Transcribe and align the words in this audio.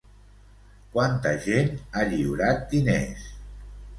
Quanta 0.93 1.33
gent 1.43 1.69
ha 1.93 2.07
lliurat 2.13 2.65
diners? 2.75 3.29